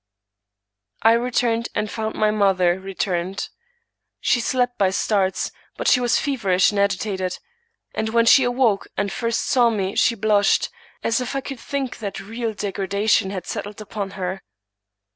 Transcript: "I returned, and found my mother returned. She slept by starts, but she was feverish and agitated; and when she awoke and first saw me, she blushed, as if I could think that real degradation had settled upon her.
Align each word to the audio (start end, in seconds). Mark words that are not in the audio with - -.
"I 1.03 1.11
returned, 1.11 1.69
and 1.75 1.87
found 1.87 2.15
my 2.15 2.31
mother 2.31 2.79
returned. 2.79 3.49
She 4.19 4.39
slept 4.41 4.79
by 4.79 4.89
starts, 4.89 5.51
but 5.77 5.87
she 5.87 5.99
was 5.99 6.17
feverish 6.17 6.71
and 6.71 6.79
agitated; 6.79 7.37
and 7.93 8.09
when 8.09 8.25
she 8.25 8.43
awoke 8.43 8.87
and 8.97 9.11
first 9.11 9.41
saw 9.43 9.69
me, 9.69 9.95
she 9.95 10.15
blushed, 10.15 10.69
as 11.03 11.21
if 11.21 11.35
I 11.35 11.41
could 11.41 11.59
think 11.59 11.99
that 11.99 12.19
real 12.19 12.55
degradation 12.55 13.29
had 13.29 13.45
settled 13.45 13.79
upon 13.79 14.09
her. 14.17 14.41